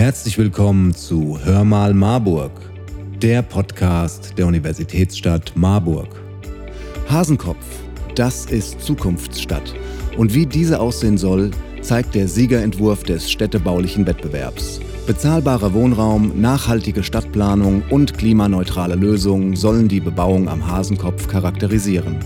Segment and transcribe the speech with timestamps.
[0.00, 2.52] Herzlich willkommen zu Hör mal Marburg,
[3.20, 6.08] der Podcast der Universitätsstadt Marburg.
[7.10, 7.66] Hasenkopf,
[8.14, 9.74] das ist Zukunftsstadt.
[10.16, 11.50] Und wie diese aussehen soll,
[11.82, 14.80] zeigt der Siegerentwurf des städtebaulichen Wettbewerbs.
[15.06, 22.16] Bezahlbarer Wohnraum, nachhaltige Stadtplanung und klimaneutrale Lösungen sollen die Bebauung am Hasenkopf charakterisieren.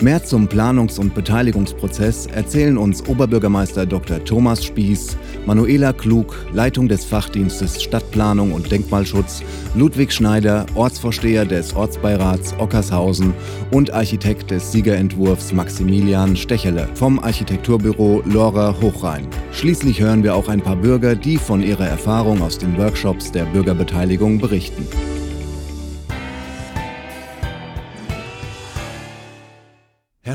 [0.00, 4.24] Mehr zum Planungs- und Beteiligungsprozess erzählen uns Oberbürgermeister Dr.
[4.24, 9.42] Thomas Spieß, Manuela Klug, Leitung des Fachdienstes Stadtplanung und Denkmalschutz,
[9.74, 13.34] Ludwig Schneider, Ortsvorsteher des Ortsbeirats Ockershausen
[13.72, 19.26] und Architekt des Siegerentwurfs Maximilian Stechele vom Architekturbüro Lora Hochrhein.
[19.50, 23.46] Schließlich hören wir auch ein paar Bürger, die von ihrer Erfahrung aus den Workshops der
[23.46, 24.86] Bürgerbeteiligung berichten.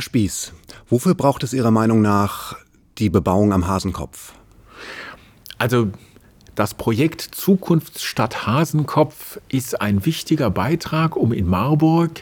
[0.04, 0.52] Spieß,
[0.90, 2.58] wofür braucht es Ihrer Meinung nach
[2.98, 4.34] die Bebauung am Hasenkopf?
[5.58, 5.92] Also
[6.56, 12.22] das Projekt Zukunftsstadt Hasenkopf ist ein wichtiger Beitrag, um in Marburg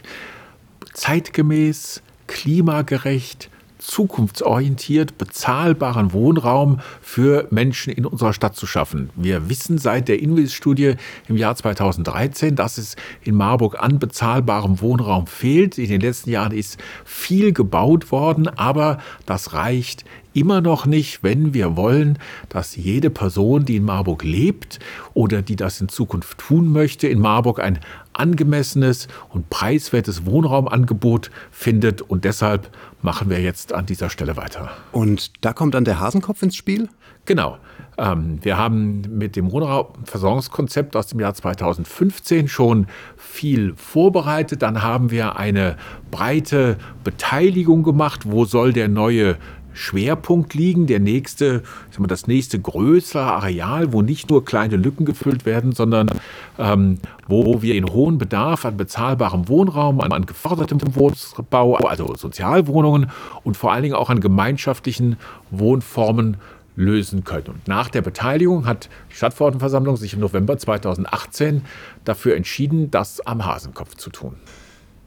[0.94, 3.50] zeitgemäß, klimagerecht,
[3.82, 9.10] zukunftsorientiert bezahlbaren Wohnraum für Menschen in unserer Stadt zu schaffen.
[9.16, 10.94] Wir wissen seit der Invis-Studie
[11.28, 15.78] im Jahr 2013, dass es in Marburg an bezahlbarem Wohnraum fehlt.
[15.78, 21.54] In den letzten Jahren ist viel gebaut worden, aber das reicht immer noch nicht, wenn
[21.54, 24.78] wir wollen, dass jede Person, die in Marburg lebt
[25.14, 27.80] oder die das in Zukunft tun möchte, in Marburg ein
[28.12, 32.02] angemessenes und preiswertes Wohnraumangebot findet.
[32.02, 32.70] Und deshalb
[33.02, 34.70] machen wir jetzt an dieser Stelle weiter.
[34.92, 36.88] Und da kommt dann der Hasenkopf ins Spiel?
[37.24, 37.58] Genau.
[37.98, 44.62] Ähm, wir haben mit dem Wohnraumversorgungskonzept aus dem Jahr 2015 schon viel vorbereitet.
[44.62, 45.76] Dann haben wir eine
[46.10, 48.22] breite Beteiligung gemacht.
[48.24, 49.36] Wo soll der neue
[49.74, 51.62] Schwerpunkt liegen, der nächste,
[51.98, 56.10] mal, das nächste größere Areal, wo nicht nur kleine Lücken gefüllt werden, sondern
[56.58, 56.98] ähm,
[57.28, 63.10] wo wir in hohen Bedarf an bezahlbarem Wohnraum, an, an gefördertem Wohnbau, also Sozialwohnungen
[63.44, 65.16] und vor allen Dingen auch an gemeinschaftlichen
[65.50, 66.36] Wohnformen
[66.76, 67.48] lösen können.
[67.48, 71.62] Und nach der Beteiligung hat die Stadtverordnetenversammlung sich im November 2018
[72.04, 74.34] dafür entschieden, das am Hasenkopf zu tun.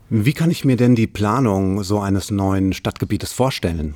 [0.09, 3.95] Wie kann ich mir denn die Planung so eines neuen Stadtgebietes vorstellen?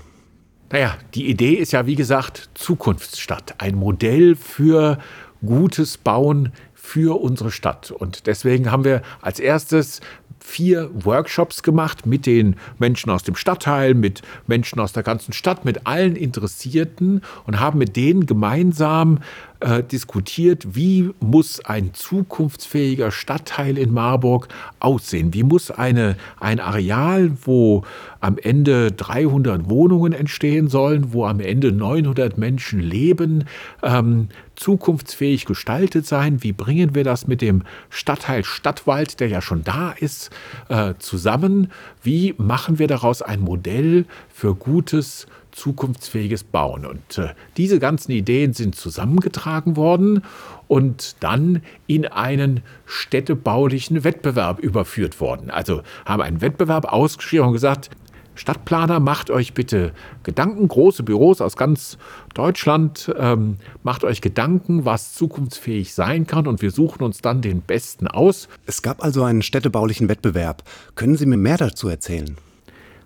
[0.71, 3.55] Naja, die Idee ist ja, wie gesagt, Zukunftsstadt.
[3.57, 4.99] Ein Modell für
[5.43, 7.89] gutes Bauen für unsere Stadt.
[7.89, 9.99] Und deswegen haben wir als erstes
[10.39, 15.65] vier Workshops gemacht mit den Menschen aus dem Stadtteil, mit Menschen aus der ganzen Stadt,
[15.65, 19.19] mit allen Interessierten und haben mit denen gemeinsam
[19.61, 24.47] äh, diskutiert, wie muss ein zukunftsfähiger Stadtteil in Marburg
[24.79, 25.33] aussehen?
[25.33, 27.83] Wie muss eine, ein Areal, wo
[28.21, 33.45] am Ende 300 Wohnungen entstehen sollen, wo am Ende 900 Menschen leben,
[33.83, 36.41] ähm, zukunftsfähig gestaltet sein?
[36.41, 40.29] Wie bringen wir das mit dem Stadtteil Stadtwald, der ja schon da ist,
[40.69, 41.71] äh, zusammen?
[42.01, 45.27] Wie machen wir daraus ein Modell für gutes
[45.59, 46.85] zukunftsfähiges Bauen.
[46.85, 50.23] Und äh, diese ganzen Ideen sind zusammengetragen worden
[50.67, 55.49] und dann in einen städtebaulichen Wettbewerb überführt worden.
[55.49, 57.89] Also haben einen Wettbewerb ausgeschrieben und gesagt,
[58.35, 59.91] Stadtplaner, macht euch bitte
[60.23, 61.97] Gedanken, große Büros aus ganz
[62.33, 67.61] Deutschland, ähm, macht euch Gedanken, was zukunftsfähig sein kann und wir suchen uns dann den
[67.61, 68.47] Besten aus.
[68.65, 70.63] Es gab also einen städtebaulichen Wettbewerb.
[70.95, 72.37] Können Sie mir mehr dazu erzählen?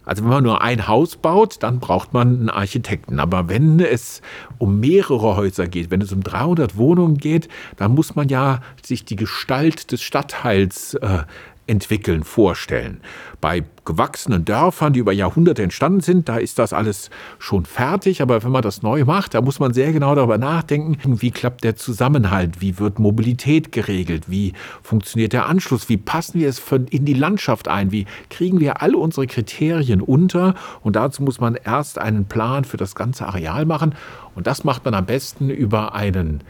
[0.06, 3.20] Also wenn man nur ein Haus baut, dann braucht man einen Architekten.
[3.20, 4.22] Aber wenn es
[4.58, 7.48] um mehrere Häuser geht, wenn es um 300 Wohnungen geht,
[7.78, 11.24] dann muss man ja sich die Gestalt des Stadtteils äh,
[11.68, 13.00] entwickeln, vorstellen.
[13.40, 17.10] Bei gewachsenen Dörfern, die über Jahrhunderte entstanden sind, da ist das alles
[17.40, 18.22] schon fertig.
[18.22, 21.64] Aber wenn man das neu macht, da muss man sehr genau darüber nachdenken, wie klappt
[21.64, 27.06] der Zusammenhalt, wie wird Mobilität geregelt, wie funktioniert der Anschluss, wie passen wir es in
[27.06, 30.56] die Landschaft ein, wie kriegen wir alle unsere Kriterien unter.
[30.82, 33.96] Und dazu muss man erst einen Plan für das ganze Areal machen.
[34.36, 36.44] Und das macht man am besten über einen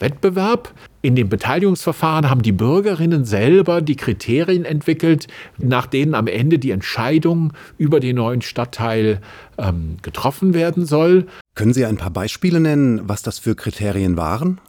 [0.00, 0.72] Wettbewerb.
[1.02, 6.72] In dem Beteiligungsverfahren haben die Bürgerinnen selber die Kriterien entwickelt, nach denen am Ende die
[6.72, 9.20] Entscheidung über den neuen Stadtteil
[9.58, 11.26] ähm, getroffen werden soll.
[11.54, 14.60] Können Sie ein paar Beispiele nennen, was das für Kriterien waren?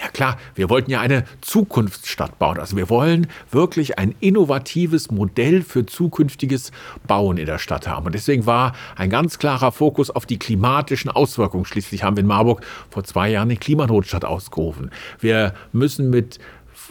[0.00, 2.58] Ja klar, wir wollten ja eine Zukunftsstadt bauen.
[2.58, 6.72] Also wir wollen wirklich ein innovatives Modell für zukünftiges
[7.06, 8.06] Bauen in der Stadt haben.
[8.06, 11.64] Und deswegen war ein ganz klarer Fokus auf die klimatischen Auswirkungen.
[11.64, 14.90] Schließlich haben wir in Marburg vor zwei Jahren den Klimanotstand ausgerufen.
[15.20, 16.38] Wir müssen mit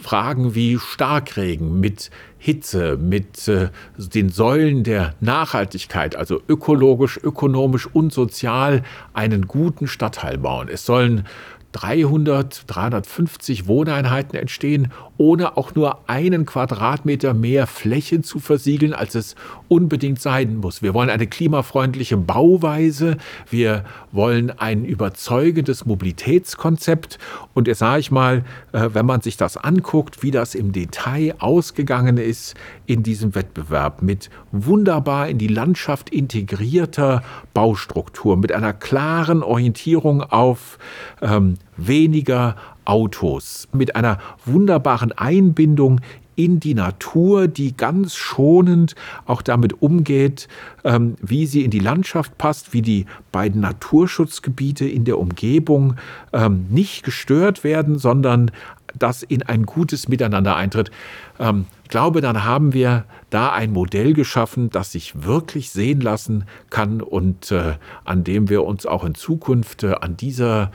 [0.02, 8.12] Fragen wie Starkregen, mit Hitze, mit äh, den Säulen der Nachhaltigkeit, also ökologisch, ökonomisch und
[8.12, 10.68] sozial, einen guten Stadtteil bauen.
[10.68, 11.26] Es sollen
[11.74, 19.34] 300, 350 Wohneinheiten entstehen, ohne auch nur einen Quadratmeter mehr Fläche zu versiegeln, als es
[19.66, 20.82] unbedingt sein muss.
[20.82, 23.16] Wir wollen eine klimafreundliche Bauweise,
[23.50, 27.18] wir wollen ein überzeugendes Mobilitätskonzept.
[27.54, 31.34] Und jetzt sage ich mal, äh, wenn man sich das anguckt, wie das im Detail
[31.40, 32.54] ausgegangen ist
[32.86, 37.22] in diesem Wettbewerb mit wunderbar in die Landschaft integrierter
[37.52, 40.78] Baustruktur, mit einer klaren Orientierung auf
[41.20, 46.00] ähm, weniger Autos, mit einer wunderbaren Einbindung
[46.36, 48.94] in die Natur, die ganz schonend
[49.26, 50.48] auch damit umgeht,
[50.82, 55.96] ähm, wie sie in die Landschaft passt, wie die beiden Naturschutzgebiete in der Umgebung
[56.32, 58.50] ähm, nicht gestört werden, sondern
[58.98, 60.90] das in ein gutes Miteinander eintritt.
[61.38, 66.44] Ähm, ich glaube, dann haben wir da ein Modell geschaffen, das sich wirklich sehen lassen
[66.70, 67.74] kann und äh,
[68.04, 70.70] an dem wir uns auch in Zukunft äh, an dieser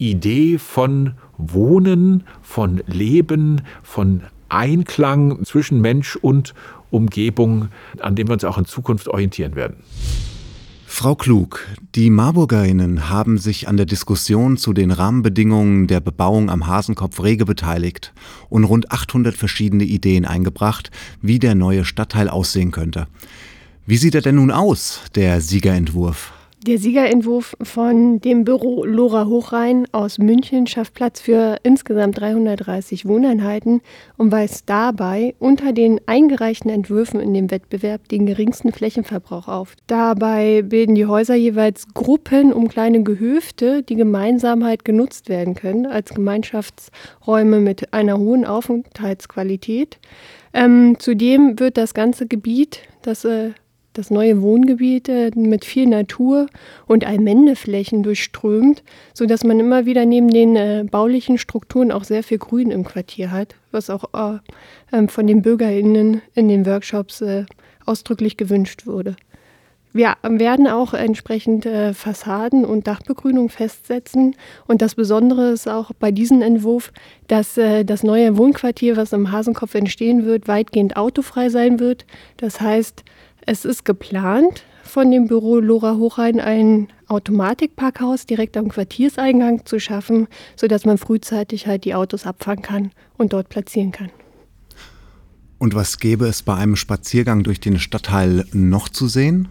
[0.00, 6.54] Idee von Wohnen, von Leben, von Einklang zwischen Mensch und
[6.90, 7.68] Umgebung,
[8.00, 9.76] an dem wir uns auch in Zukunft orientieren werden.
[10.86, 16.66] Frau Klug, die Marburgerinnen haben sich an der Diskussion zu den Rahmenbedingungen der Bebauung am
[16.66, 18.12] Hasenkopf rege beteiligt
[18.48, 20.90] und rund 800 verschiedene Ideen eingebracht,
[21.22, 23.06] wie der neue Stadtteil aussehen könnte.
[23.86, 26.32] Wie sieht er denn nun aus, der Siegerentwurf?
[26.66, 33.80] Der Siegerentwurf von dem Büro Lora Hochrhein aus München schafft Platz für insgesamt 330 Wohneinheiten
[34.18, 39.74] und weist dabei unter den eingereichten Entwürfen in dem Wettbewerb den geringsten Flächenverbrauch auf.
[39.86, 45.86] Dabei bilden die Häuser jeweils Gruppen um kleine Gehöfte, die gemeinsam halt genutzt werden können
[45.86, 49.98] als Gemeinschaftsräume mit einer hohen Aufenthaltsqualität.
[50.52, 53.52] Ähm, zudem wird das ganze Gebiet, das äh,
[53.92, 56.46] das neue Wohngebiet äh, mit viel Natur
[56.86, 58.82] und Allmendeflächen durchströmt,
[59.14, 63.30] sodass man immer wieder neben den äh, baulichen Strukturen auch sehr viel Grün im Quartier
[63.30, 64.38] hat, was auch äh,
[64.92, 67.46] ähm, von den BürgerInnen in den Workshops äh,
[67.84, 69.16] ausdrücklich gewünscht wurde.
[69.92, 74.36] Wir werden auch entsprechend äh, Fassaden und Dachbegrünung festsetzen.
[74.68, 76.92] Und das Besondere ist auch bei diesem Entwurf,
[77.26, 82.06] dass äh, das neue Wohnquartier, was im Hasenkopf entstehen wird, weitgehend autofrei sein wird.
[82.36, 83.02] Das heißt,
[83.46, 90.26] es ist geplant, von dem Büro Lora Hochrhein ein Automatikparkhaus direkt am Quartierseingang zu schaffen,
[90.56, 94.10] sodass man frühzeitig halt die Autos abfangen kann und dort platzieren kann.
[95.58, 99.48] Und was gäbe es bei einem Spaziergang durch den Stadtteil noch zu sehen?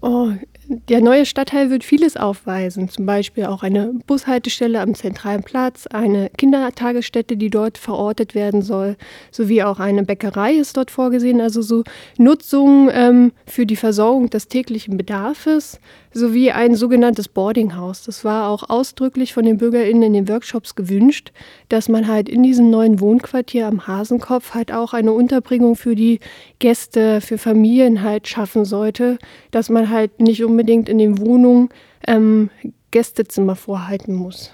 [0.00, 0.32] Oh,
[0.68, 6.30] der neue Stadtteil wird vieles aufweisen, zum Beispiel auch eine Bushaltestelle am zentralen Platz, eine
[6.36, 8.96] Kindertagesstätte, die dort verortet werden soll,
[9.30, 11.84] sowie auch eine Bäckerei ist dort vorgesehen, also so
[12.18, 15.78] Nutzung ähm, für die Versorgung des täglichen Bedarfs,
[16.14, 18.04] sowie ein sogenanntes Boardinghaus.
[18.04, 21.32] Das war auch ausdrücklich von den BürgerInnen in den Workshops gewünscht,
[21.68, 26.20] dass man halt in diesem neuen Wohnquartier am Hasenkopf halt auch eine Unterbringung für die
[26.60, 29.18] Gäste, für Familien halt schaffen sollte,
[29.50, 31.68] dass man halt nicht unbedingt in den Wohnungen
[32.06, 32.48] ähm,
[32.92, 34.52] Gästezimmer vorhalten muss.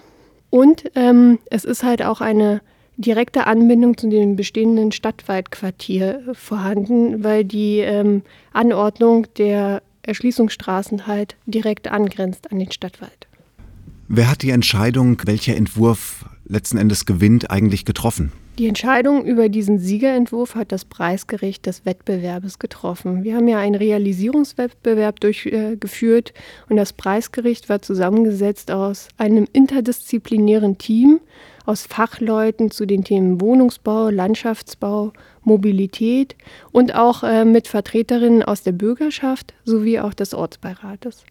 [0.48, 2.62] Und ähm, es ist halt auch eine
[2.96, 11.88] direkte Anbindung zu dem bestehenden Stadtwaldquartier vorhanden, weil die ähm, Anordnung der Erschließungsstraßen halt direkt
[11.88, 13.28] angrenzt an den Stadtwald.
[14.08, 18.32] Wer hat die Entscheidung, welcher Entwurf letzten Endes gewinnt, eigentlich getroffen?
[18.60, 23.24] Die Entscheidung über diesen Siegerentwurf hat das Preisgericht des Wettbewerbes getroffen.
[23.24, 26.34] Wir haben ja einen Realisierungswettbewerb durchgeführt
[26.68, 31.20] und das Preisgericht war zusammengesetzt aus einem interdisziplinären Team
[31.64, 36.36] aus Fachleuten zu den Themen Wohnungsbau, Landschaftsbau, Mobilität
[36.70, 41.24] und auch äh, mit Vertreterinnen aus der Bürgerschaft sowie auch des Ortsbeirates.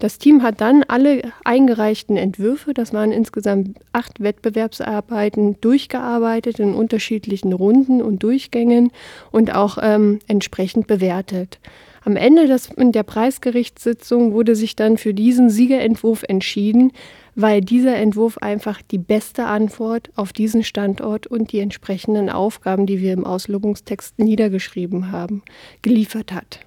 [0.00, 7.52] Das Team hat dann alle eingereichten Entwürfe, das waren insgesamt acht Wettbewerbsarbeiten, durchgearbeitet in unterschiedlichen
[7.52, 8.92] Runden und Durchgängen
[9.30, 11.60] und auch ähm, entsprechend bewertet.
[12.02, 16.92] Am Ende des, der Preisgerichtssitzung wurde sich dann für diesen Siegerentwurf entschieden,
[17.34, 23.02] weil dieser Entwurf einfach die beste Antwort auf diesen Standort und die entsprechenden Aufgaben, die
[23.02, 25.42] wir im Auslobungstext niedergeschrieben haben,
[25.82, 26.60] geliefert hat.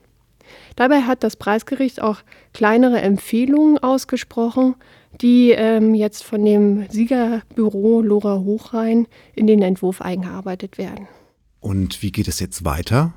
[0.75, 2.19] Dabei hat das Preisgericht auch
[2.53, 4.75] kleinere Empfehlungen ausgesprochen,
[5.21, 11.07] die ähm, jetzt von dem Siegerbüro Lora Hochrhein in den Entwurf eingearbeitet werden.
[11.59, 13.13] Und wie geht es jetzt weiter?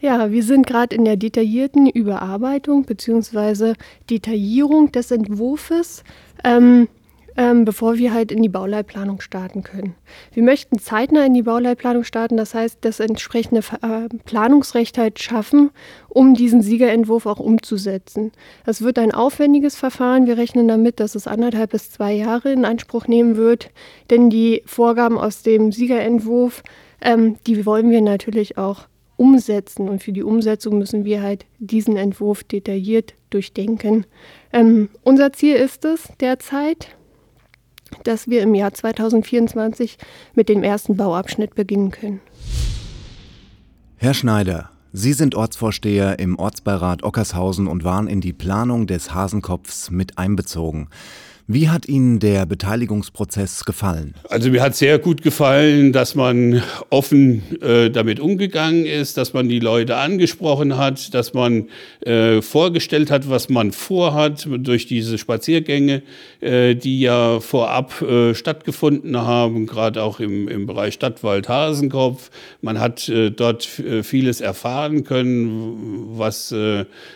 [0.00, 3.74] Ja, wir sind gerade in der detaillierten Überarbeitung bzw.
[4.10, 6.04] Detaillierung des Entwurfs.
[6.44, 6.88] Ähm,
[7.36, 9.94] ähm, bevor wir halt in die Bauleitplanung starten können.
[10.32, 15.70] Wir möchten zeitnah in die Bauleitplanung starten, das heißt, das entsprechende äh, Planungsrecht halt schaffen,
[16.08, 18.32] um diesen Siegerentwurf auch umzusetzen.
[18.64, 20.26] Das wird ein aufwendiges Verfahren.
[20.26, 23.70] Wir rechnen damit, dass es anderthalb bis zwei Jahre in Anspruch nehmen wird,
[24.10, 26.62] denn die Vorgaben aus dem Siegerentwurf,
[27.02, 29.88] ähm, die wollen wir natürlich auch umsetzen.
[29.88, 34.06] Und für die Umsetzung müssen wir halt diesen Entwurf detailliert durchdenken.
[34.52, 36.96] Ähm, unser Ziel ist es derzeit,
[38.04, 39.98] dass wir im Jahr 2024
[40.34, 42.20] mit dem ersten Bauabschnitt beginnen können.
[43.96, 49.90] Herr Schneider, Sie sind Ortsvorsteher im Ortsbeirat Ockershausen und waren in die Planung des Hasenkopfs
[49.90, 50.88] mit einbezogen.
[51.48, 54.14] Wie hat Ihnen der Beteiligungsprozess gefallen?
[54.28, 56.60] Also mir hat sehr gut gefallen, dass man
[56.90, 61.68] offen äh, damit umgegangen ist, dass man die Leute angesprochen hat, dass man
[62.00, 66.02] äh, vorgestellt hat, was man vorhat durch diese Spaziergänge,
[66.40, 72.32] äh, die ja vorab äh, stattgefunden haben, gerade auch im, im Bereich Stadtwald Hasenkopf.
[72.60, 76.52] Man hat äh, dort äh, vieles erfahren können, was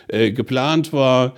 [0.07, 1.33] geplant war.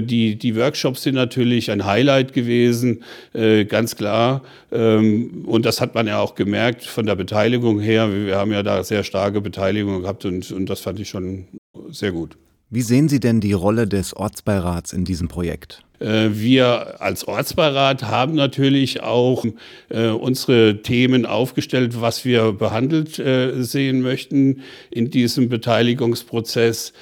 [0.00, 3.02] Die, die Workshops sind natürlich ein Highlight gewesen,
[3.32, 4.42] äh, ganz klar.
[4.70, 8.12] Ähm, und das hat man ja auch gemerkt von der Beteiligung her.
[8.12, 11.46] Wir haben ja da sehr starke Beteiligung gehabt und, und das fand ich schon
[11.90, 12.36] sehr gut.
[12.70, 15.82] Wie sehen Sie denn die Rolle des Ortsbeirats in diesem Projekt?
[16.02, 19.44] Äh, wir als Ortsbeirat haben natürlich auch
[19.90, 26.92] äh, unsere Themen aufgestellt, was wir behandelt äh, sehen möchten in diesem Beteiligungsprozess.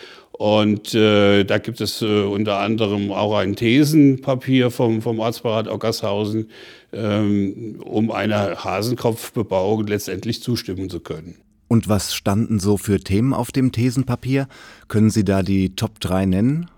[0.40, 6.48] Und äh, da gibt es äh, unter anderem auch ein Thesenpapier vom, vom Ortsbeirat Ockershausen,
[6.94, 11.36] ähm, um einer Hasenkopfbebauung letztendlich zustimmen zu können.
[11.68, 14.48] Und was standen so für Themen auf dem Thesenpapier?
[14.88, 16.70] Können Sie da die Top 3 nennen?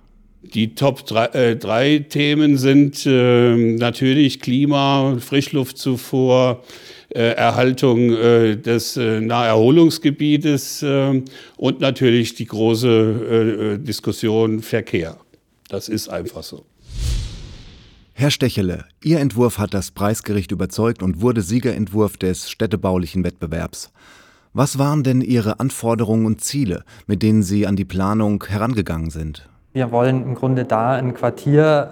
[0.43, 6.63] Die Top 3 äh, Themen sind äh, natürlich Klima, Frischluftzufuhr,
[7.11, 10.85] äh, Erhaltung äh, des äh, Naherholungsgebietes
[11.57, 15.19] und natürlich die große Diskussion Verkehr.
[15.69, 16.65] Das ist einfach so.
[18.15, 23.93] Herr Stechele, Ihr Entwurf hat das Preisgericht überzeugt und wurde Siegerentwurf des städtebaulichen Wettbewerbs.
[24.53, 29.49] Was waren denn Ihre Anforderungen und Ziele, mit denen Sie an die Planung herangegangen sind?
[29.75, 31.89] Wir wollen im Grunde da ein Quartier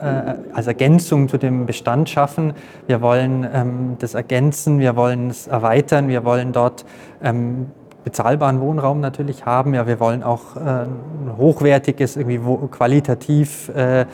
[0.53, 2.53] äh, als Ergänzung zu dem Bestand schaffen.
[2.87, 6.85] Wir wollen ähm, das ergänzen, wir wollen es erweitern, wir wollen dort
[7.23, 7.69] ähm,
[8.05, 9.73] bezahlbaren Wohnraum natürlich haben.
[9.73, 14.05] Ja, wir wollen auch äh, ein hochwertiges, irgendwie qualitativ äh,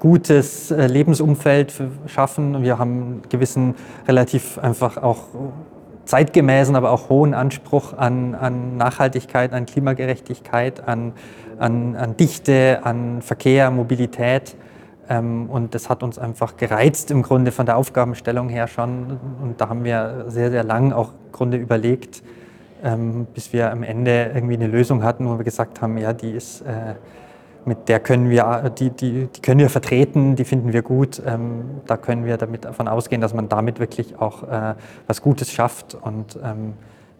[0.00, 1.72] gutes äh, Lebensumfeld
[2.04, 2.62] schaffen.
[2.62, 3.74] Wir haben einen gewissen,
[4.06, 5.28] relativ einfach auch
[6.04, 11.12] zeitgemäßen, aber auch hohen Anspruch an, an Nachhaltigkeit, an Klimagerechtigkeit, an
[11.58, 14.56] an, an Dichte, an Verkehr, Mobilität.
[15.08, 19.18] Ähm, und das hat uns einfach gereizt im Grunde von der Aufgabenstellung her schon.
[19.42, 22.22] Und da haben wir sehr, sehr lang auch im Grunde überlegt,
[22.82, 26.30] ähm, bis wir am Ende irgendwie eine Lösung hatten, wo wir gesagt haben, ja, die
[26.30, 26.94] ist, äh,
[27.66, 31.22] mit der können wir, die, die, die können wir vertreten, die finden wir gut.
[31.26, 34.74] Ähm, da können wir damit davon ausgehen, dass man damit wirklich auch äh,
[35.06, 35.94] was Gutes schafft.
[35.94, 36.74] Und ähm,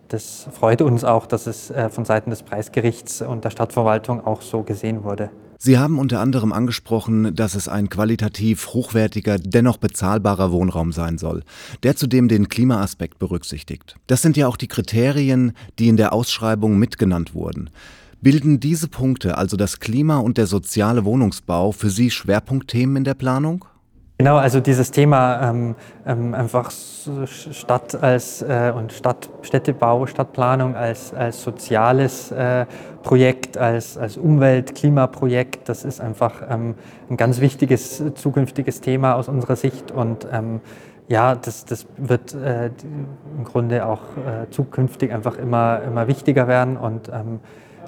[0.08, 4.42] das freut uns auch, dass es äh, von Seiten des Preisgerichts und der Stadtverwaltung auch
[4.42, 5.30] so gesehen wurde.
[5.58, 11.42] Sie haben unter anderem angesprochen, dass es ein qualitativ hochwertiger, dennoch bezahlbarer Wohnraum sein soll,
[11.82, 13.96] der zudem den Klimaaspekt berücksichtigt.
[14.06, 17.70] Das sind ja auch die Kriterien, die in der Ausschreibung mitgenannt wurden.
[18.20, 23.14] Bilden diese Punkte, also das Klima und der soziale Wohnungsbau, für Sie Schwerpunktthemen in der
[23.14, 23.64] Planung?
[24.24, 25.74] Genau, also dieses Thema ähm,
[26.06, 32.64] ähm, einfach Stadt als äh, und Stadt, Städtebau, Stadtplanung als, als soziales äh,
[33.02, 36.74] Projekt, als, als Umwelt-, Klimaprojekt, das ist einfach ähm,
[37.10, 40.62] ein ganz wichtiges zukünftiges Thema aus unserer Sicht und ähm,
[41.06, 42.70] ja, das, das wird äh,
[43.36, 47.40] im Grunde auch äh, zukünftig einfach immer, immer wichtiger werden und ähm,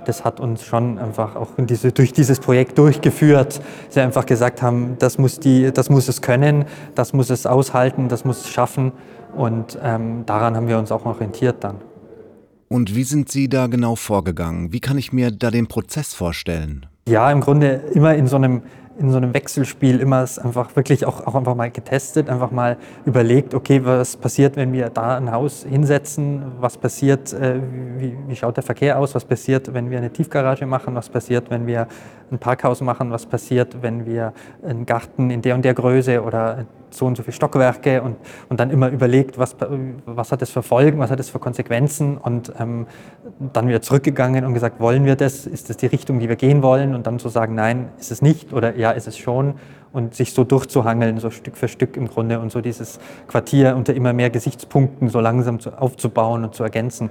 [0.07, 3.61] das hat uns schon einfach auch diese, durch dieses Projekt durchgeführt.
[3.89, 8.09] Sie einfach gesagt haben, das muss, die, das muss es können, das muss es aushalten,
[8.09, 8.93] das muss es schaffen.
[9.37, 11.77] Und ähm, daran haben wir uns auch orientiert dann.
[12.69, 14.73] Und wie sind Sie da genau vorgegangen?
[14.73, 16.87] Wie kann ich mir da den Prozess vorstellen?
[17.09, 18.63] Ja, im Grunde immer in so einem
[18.99, 22.77] in so einem Wechselspiel immer es einfach wirklich auch, auch einfach mal getestet, einfach mal
[23.05, 27.61] überlegt, okay, was passiert, wenn wir da ein Haus hinsetzen, was passiert, äh,
[27.99, 31.51] wie, wie schaut der Verkehr aus, was passiert, wenn wir eine Tiefgarage machen, was passiert,
[31.51, 31.87] wenn wir
[32.31, 36.67] ein Parkhaus machen, was passiert, wenn wir einen Garten in der und der Größe oder
[36.91, 38.17] so und so viele Stockwerke und,
[38.49, 39.57] und dann immer überlegt, was,
[40.07, 42.17] was hat das für Folgen, was hat das für Konsequenzen?
[42.17, 42.87] Und ähm,
[43.53, 46.63] dann wieder zurückgegangen und gesagt, wollen wir das, ist das die Richtung, die wir gehen
[46.63, 46.95] wollen?
[46.95, 49.55] Und dann zu sagen, nein, ist es nicht oder ja, ist es schon
[49.93, 53.95] und sich so durchzuhangeln, so Stück für Stück im Grunde und so dieses Quartier unter
[53.95, 57.11] immer mehr Gesichtspunkten so langsam zu, aufzubauen und zu ergänzen.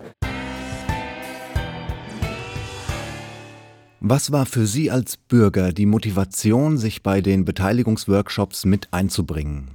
[4.08, 9.72] Was war für Sie als Bürger die Motivation, sich bei den Beteiligungsworkshops mit einzubringen?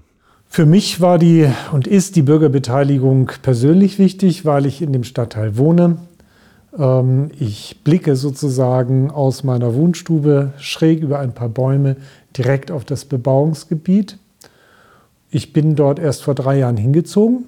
[0.47, 5.57] Für mich war die und ist die Bürgerbeteiligung persönlich wichtig, weil ich in dem Stadtteil
[5.57, 5.99] wohne.
[6.79, 11.97] Ähm, ich blicke sozusagen aus meiner Wohnstube schräg über ein paar Bäume
[12.37, 14.19] direkt auf das Bebauungsgebiet.
[15.31, 17.47] Ich bin dort erst vor drei Jahren hingezogen,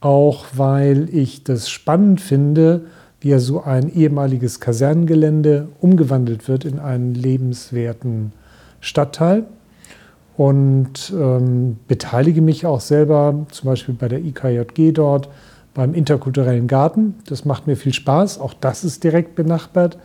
[0.00, 2.82] auch weil ich das spannend finde,
[3.20, 8.32] wie ja so ein ehemaliges Kasernengelände umgewandelt wird in einen lebenswerten
[8.80, 9.44] Stadtteil.
[10.36, 15.28] Und ähm, beteilige mich auch selber, zum Beispiel bei der IKJG dort,
[15.74, 17.14] beim interkulturellen Garten.
[17.26, 18.38] Das macht mir viel Spaß.
[18.38, 19.98] Auch das ist direkt benachbart.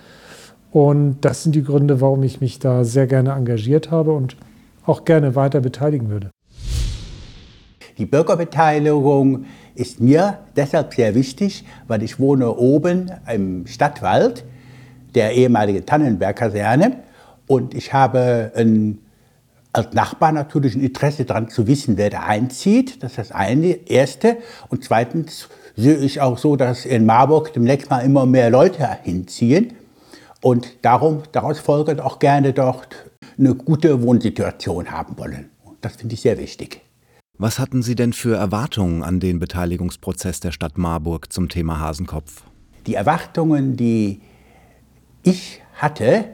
[0.72, 4.38] Und das sind die Gründe, warum ich mich da sehr gerne engagiert habe und
[4.86, 6.32] auch gerne weiter beteiligen würde.
[7.98, 14.44] Die Bürgerbeteiligung ist mir deshalb sehr wichtig, weil ich wohne oben im Stadtwald,
[15.16, 16.98] der ehemaligen Tannenberg-Kaserne.
[17.48, 19.00] Und ich habe ein,
[19.78, 23.04] als Nachbar natürlich ein Interesse daran zu wissen, wer da einzieht.
[23.04, 24.38] Das ist das eine, erste.
[24.70, 29.74] Und zweitens sehe ich auch so, dass in Marburg demnächst mal immer mehr Leute hinziehen.
[30.42, 32.88] Und darum, daraus folgend auch gerne dort
[33.38, 35.50] eine gute Wohnsituation haben wollen.
[35.82, 36.82] Das finde ich sehr wichtig.
[37.38, 42.42] Was hatten Sie denn für Erwartungen an den Beteiligungsprozess der Stadt Marburg zum Thema Hasenkopf?
[42.88, 44.22] Die Erwartungen, die
[45.22, 46.26] ich hatte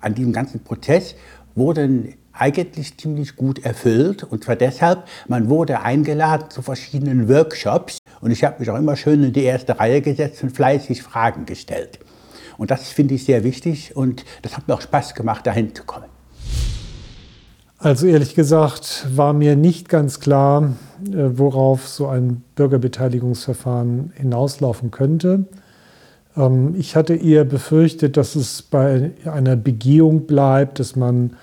[0.00, 1.14] an diesem ganzen Prozess,
[1.54, 4.24] wurden eigentlich ziemlich gut erfüllt.
[4.24, 7.98] Und zwar deshalb, man wurde eingeladen zu verschiedenen Workshops.
[8.20, 11.46] Und ich habe mich auch immer schön in die erste Reihe gesetzt und fleißig Fragen
[11.46, 11.98] gestellt.
[12.58, 15.84] Und das finde ich sehr wichtig und das hat mir auch Spaß gemacht, dahin zu
[15.84, 16.06] kommen.
[17.78, 25.44] Also ehrlich gesagt war mir nicht ganz klar, äh, worauf so ein Bürgerbeteiligungsverfahren hinauslaufen könnte.
[26.36, 31.36] Ähm, ich hatte eher befürchtet, dass es bei einer Begehung bleibt, dass man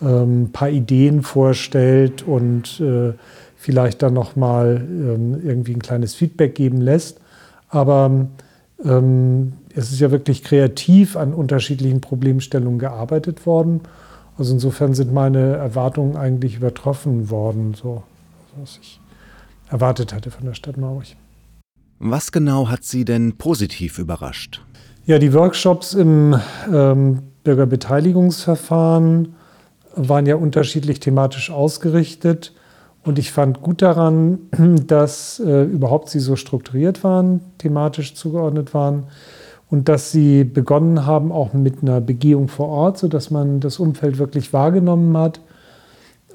[0.00, 3.12] ein paar Ideen vorstellt und äh,
[3.56, 7.20] vielleicht dann noch mal ähm, irgendwie ein kleines Feedback geben lässt.
[7.68, 8.26] Aber
[8.80, 13.80] es ist ja wirklich kreativ an unterschiedlichen Problemstellungen gearbeitet worden.
[14.38, 18.04] Also insofern sind meine Erwartungen eigentlich übertroffen worden, so
[18.56, 19.00] was ich
[19.68, 21.06] erwartet hatte von der Stadt Marburg.
[21.98, 24.62] Was genau hat Sie denn positiv überrascht?
[25.06, 26.38] Ja, die Workshops im
[26.72, 29.34] ähm, Bürgerbeteiligungsverfahren
[29.98, 32.54] waren ja unterschiedlich thematisch ausgerichtet.
[33.04, 34.38] Und ich fand gut daran,
[34.86, 39.04] dass äh, überhaupt sie so strukturiert waren, thematisch zugeordnet waren
[39.70, 44.18] und dass sie begonnen haben, auch mit einer Begehung vor Ort, sodass man das Umfeld
[44.18, 45.40] wirklich wahrgenommen hat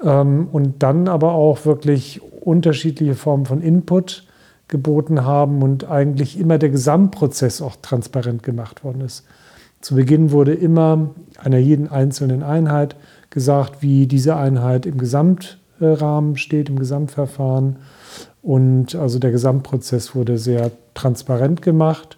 [0.02, 4.24] ähm, und dann aber auch wirklich unterschiedliche Formen von Input
[4.68, 9.24] geboten haben und eigentlich immer der Gesamtprozess auch transparent gemacht worden ist.
[9.80, 11.10] Zu Beginn wurde immer
[11.42, 12.96] einer jeden einzelnen Einheit
[13.34, 17.76] gesagt, wie diese Einheit im Gesamtrahmen steht, im Gesamtverfahren.
[18.42, 22.16] Und also der Gesamtprozess wurde sehr transparent gemacht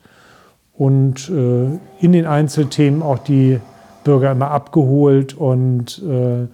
[0.75, 3.59] und äh, in den Einzelthemen auch die
[4.05, 6.47] Bürger immer abgeholt und äh,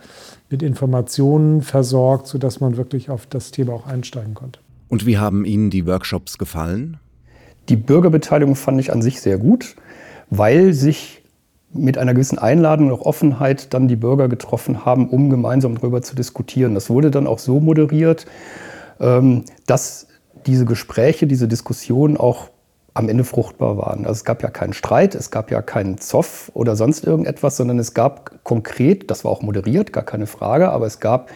[0.48, 4.60] mit Informationen versorgt, sodass man wirklich auf das Thema auch einsteigen konnte.
[4.88, 6.98] Und wie haben Ihnen die Workshops gefallen?
[7.68, 9.74] Die Bürgerbeteiligung fand ich an sich sehr gut,
[10.30, 11.21] weil sich
[11.74, 16.02] mit einer gewissen Einladung und auch Offenheit dann die Bürger getroffen haben, um gemeinsam darüber
[16.02, 16.74] zu diskutieren.
[16.74, 18.26] Das wurde dann auch so moderiert,
[19.00, 20.06] ähm, dass
[20.46, 22.48] diese Gespräche, diese Diskussionen auch
[22.94, 24.00] am Ende fruchtbar waren.
[24.00, 27.78] Also es gab ja keinen Streit, es gab ja keinen Zoff oder sonst irgendetwas, sondern
[27.78, 31.30] es gab konkret, das war auch moderiert, gar keine Frage, aber es gab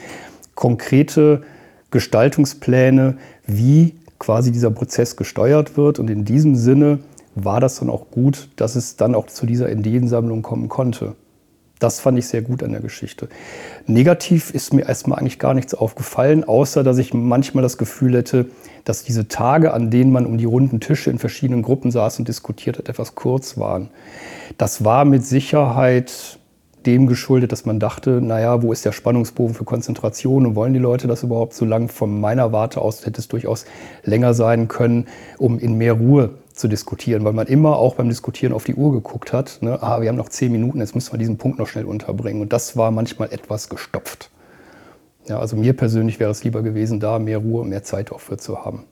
[0.55, 1.43] konkrete
[1.91, 5.99] Gestaltungspläne, wie quasi dieser Prozess gesteuert wird.
[5.99, 6.99] Und in diesem Sinne
[7.37, 11.15] war das dann auch gut, dass es dann auch zu dieser Ideensammlung kommen konnte.
[11.79, 13.29] Das fand ich sehr gut an der Geschichte.
[13.87, 18.47] Negativ ist mir erstmal eigentlich gar nichts aufgefallen, außer dass ich manchmal das Gefühl hätte,
[18.85, 22.29] dass diese Tage, an denen man um die runden Tische in verschiedenen Gruppen saß und
[22.29, 23.91] diskutiert hat, etwas kurz waren.
[24.57, 26.39] Das war mit Sicherheit
[26.87, 30.79] dem geschuldet, dass man dachte, naja, wo ist der Spannungsbogen für Konzentration und wollen die
[30.79, 31.89] Leute das überhaupt so lang?
[31.89, 33.67] Von meiner Warte aus hätte es durchaus
[34.03, 38.53] länger sein können, um in mehr Ruhe zu diskutieren, weil man immer auch beim Diskutieren
[38.53, 39.59] auf die Uhr geguckt hat.
[39.61, 39.81] Ne?
[39.83, 42.41] Ah, wir haben noch zehn Minuten, jetzt müssen wir diesen Punkt noch schnell unterbringen.
[42.41, 44.31] Und das war manchmal etwas gestopft.
[45.29, 48.21] Ja, also mir persönlich wäre es lieber gewesen, da mehr Ruhe und mehr Zeit auch
[48.21, 48.85] für zu haben.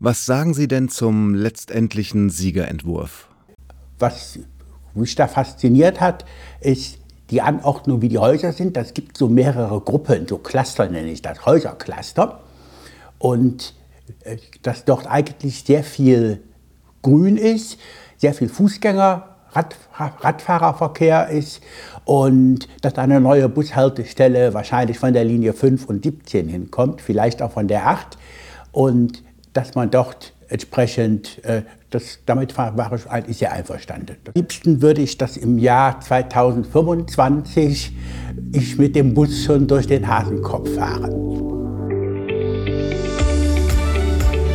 [0.00, 3.28] Was sagen Sie denn zum letztendlichen Siegerentwurf?
[4.00, 4.40] Was
[4.94, 6.24] mich da fasziniert hat,
[6.60, 6.98] ist
[7.30, 8.76] die Anordnung, wie die Häuser sind.
[8.76, 12.40] Das gibt so mehrere Gruppen, so Cluster nenne ich das, Häusercluster.
[13.18, 13.74] Und
[14.24, 16.42] äh, dass dort eigentlich sehr viel
[17.02, 17.78] Grün ist,
[18.16, 21.60] sehr viel Fußgänger, Rad, Radfahrerverkehr ist
[22.04, 27.52] und dass eine neue Bushaltestelle wahrscheinlich von der Linie 5 und 17 hinkommt, vielleicht auch
[27.52, 28.16] von der 8
[28.72, 34.16] und dass man dort entsprechend, äh, das, damit war ich eigentlich sehr einverstanden.
[34.26, 37.92] Am liebsten würde ich, dass im Jahr 2025
[38.52, 41.10] ich mit dem Bus schon durch den Hasenkopf fahre.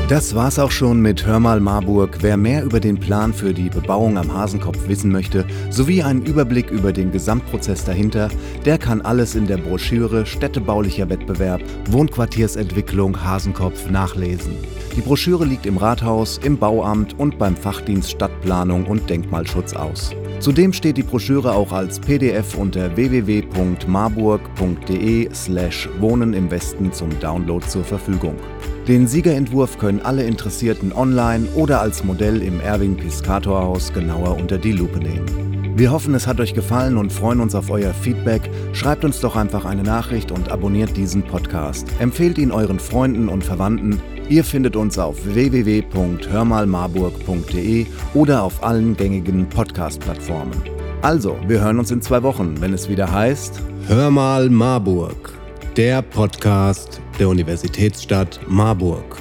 [0.09, 2.19] Das war's auch schon mit Hör mal Marburg.
[2.21, 6.71] Wer mehr über den Plan für die Bebauung am Hasenkopf wissen möchte, sowie einen Überblick
[6.71, 8.29] über den Gesamtprozess dahinter,
[8.63, 14.55] der kann alles in der Broschüre Städtebaulicher Wettbewerb Wohnquartiersentwicklung Hasenkopf nachlesen.
[14.97, 20.09] Die Broschüre liegt im Rathaus, im Bauamt und beim Fachdienst Stadtplanung und Denkmalschutz aus.
[20.39, 27.63] Zudem steht die Broschüre auch als PDF unter www.marburg.de slash Wohnen im Westen zum Download
[27.67, 28.37] zur Verfügung.
[28.87, 34.57] Den Siegerentwurf können alle Interessierten online oder als Modell im Erwin Piscator Haus genauer unter
[34.57, 35.56] die Lupe nehmen.
[35.77, 38.49] Wir hoffen, es hat euch gefallen und freuen uns auf euer Feedback.
[38.73, 41.85] Schreibt uns doch einfach eine Nachricht und abonniert diesen Podcast.
[41.99, 44.01] Empfehlt ihn euren Freunden und Verwandten.
[44.27, 47.85] Ihr findet uns auf www.hörmalmarburg.de
[48.15, 50.63] oder auf allen gängigen Podcast-Plattformen.
[51.03, 55.33] Also, wir hören uns in zwei Wochen, wenn es wieder heißt Hör mal Marburg,
[55.75, 59.16] der Podcast der Universitätsstadt Marburg.